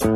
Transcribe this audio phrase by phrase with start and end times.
[0.00, 0.12] Goddag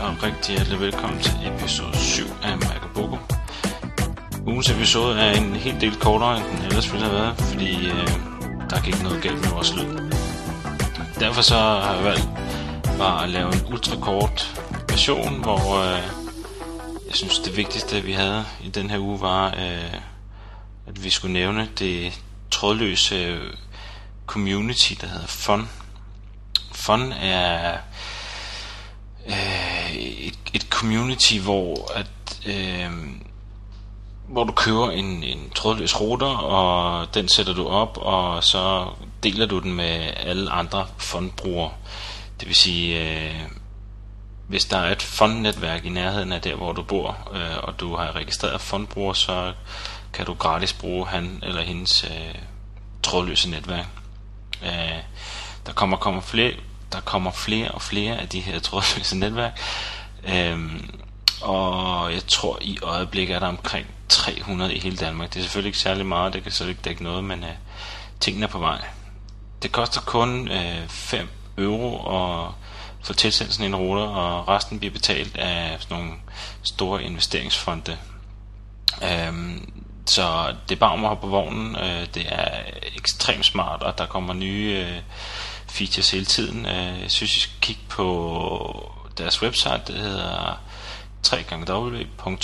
[0.00, 3.16] og rigtig hjertelig velkommen til episode 7 af Magaboko.
[4.46, 8.08] Ugens episode er en helt del kortere end den ellers ville have været, fordi øh,
[8.70, 10.10] der gik noget galt med vores lyd.
[11.20, 12.28] Derfor så har jeg valgt
[12.98, 16.19] bare at lave en ultrakort version, hvor øh,
[17.10, 19.94] jeg synes det vigtigste vi havde i den her uge var, øh,
[20.86, 23.54] at vi skulle nævne det trådløse øh,
[24.26, 25.68] community, der hedder FON.
[26.72, 27.78] FON er
[29.26, 32.90] øh, et, et community, hvor at øh,
[34.28, 38.86] hvor du køber en, en trådløs router, og den sætter du op, og så
[39.22, 41.72] deler du den med alle andre fondbrugere.
[42.40, 43.40] Det vil sige, øh,
[44.50, 47.96] hvis der er et fondnetværk i nærheden af der, hvor du bor, øh, og du
[47.96, 49.52] har registreret fondbruger, så
[50.12, 52.34] kan du gratis bruge han eller hendes øh,
[53.02, 53.86] trådløse netværk.
[54.62, 54.98] Øh,
[55.66, 56.52] der kommer, kommer flere,
[56.92, 59.60] der kommer flere og flere af de her trådløse netværk.
[60.24, 60.58] øh,
[61.42, 65.28] og jeg tror i øjeblikket er der omkring 300 i hele Danmark.
[65.34, 67.54] Det er selvfølgelig ikke særlig meget, det kan så ikke dække noget, men øh,
[68.20, 68.84] tingene er på vej.
[69.62, 72.54] Det koster kun øh, 5 euro og
[73.02, 76.12] få tilsendt sådan en router, og resten bliver betalt af sådan nogle
[76.62, 77.98] store investeringsfonde.
[79.02, 79.72] Øhm,
[80.06, 81.76] så det er bare om at hoppe på vognen.
[81.76, 82.62] Øh, det er
[82.96, 85.00] ekstremt smart, og der kommer nye øh,
[85.66, 86.66] features hele tiden.
[86.66, 90.60] Øh, jeg synes, I skal kigge på deres website, det hedder
[91.32, 92.40] www.fon.com.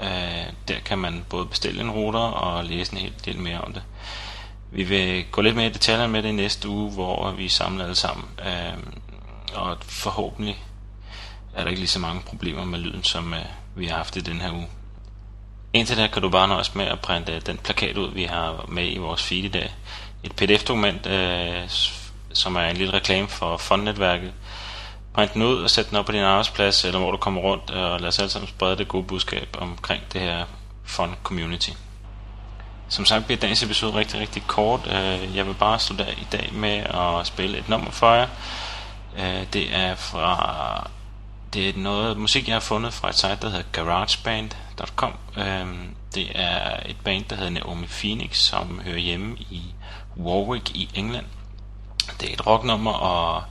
[0.00, 3.72] Øh, der kan man både bestille en router og læse en hel del mere om
[3.72, 3.82] det.
[4.74, 7.84] Vi vil gå lidt mere i detaljer med det i næste uge, hvor vi samler
[7.84, 8.26] alle sammen.
[8.46, 8.78] Øh,
[9.54, 10.64] og forhåbentlig
[11.54, 13.40] er der ikke lige så mange problemer med lyden, som øh,
[13.76, 14.68] vi har haft i den her uge.
[15.72, 18.64] Indtil da kan du bare nøjes med at printe øh, den plakat ud, vi har
[18.68, 19.74] med i vores feed i dag.
[20.22, 21.68] Et pdf-dokument, øh,
[22.32, 24.32] som er en lille reklame for fondnetværket.
[25.12, 27.70] Print den ud og sæt den op på din arbejdsplads, eller hvor du kommer rundt,
[27.70, 30.44] og lad os alle sammen sprede det gode budskab omkring det her
[30.84, 31.70] fond community.
[32.94, 34.80] Som sagt bliver dagens episode rigtig, rigtig kort.
[34.86, 38.26] Øh, jeg vil bare slutte i dag med at spille et nummer for jer.
[39.18, 40.90] Øh, det er fra
[41.54, 45.12] det er noget musik, jeg har fundet fra et site, der hedder garageband.com.
[45.36, 45.66] Øh,
[46.14, 49.62] det er et band, der hedder Naomi Phoenix, som hører hjemme i
[50.16, 51.26] Warwick i England.
[52.20, 53.42] Det er et rocknummer, og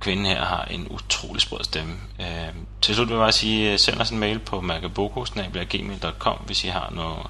[0.00, 1.94] kvinden her har en utrolig sprød stemme.
[2.20, 2.48] Øh,
[2.80, 6.90] til slut vil jeg bare sige, send os en mail på magaboko.gmail.com, hvis I har
[6.94, 7.26] noget,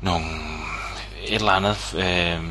[0.00, 0.26] nogle,
[1.24, 2.42] et eller andet øh,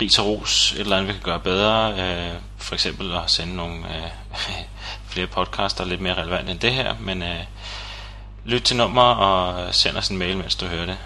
[0.00, 1.92] ris og ros, et eller andet vi kan gøre bedre.
[1.92, 4.10] Øh, for eksempel at sende nogle øh,
[5.10, 7.44] flere podcaster lidt mere relevant end det her, men øh,
[8.44, 10.98] lyt til nummer og send os en mail, mens du hører det.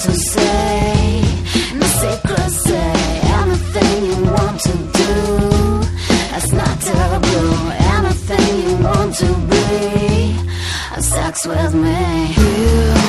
[0.00, 1.22] To say.
[1.74, 2.74] No secrecy.
[3.40, 5.12] Anything you want to do.
[6.36, 7.50] It's not taboo.
[7.96, 11.02] Anything you want to be.
[11.02, 12.99] Sex with me.